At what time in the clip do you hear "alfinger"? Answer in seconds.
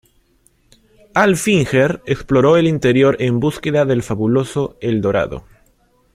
1.13-2.01